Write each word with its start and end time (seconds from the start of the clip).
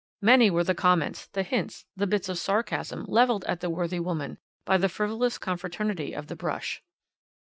"Many 0.23 0.49
were 0.49 0.63
the 0.63 0.73
comments, 0.73 1.27
the 1.27 1.43
hints, 1.43 1.85
the 1.95 2.07
bits 2.07 2.27
of 2.27 2.39
sarcasm 2.39 3.05
levelled 3.07 3.43
at 3.45 3.59
the 3.59 3.69
worthy 3.69 3.99
woman 3.99 4.39
by 4.65 4.77
the 4.77 4.89
frivolous 4.89 5.37
confraternity 5.37 6.13
of 6.13 6.25
the 6.25 6.35
brush. 6.35 6.81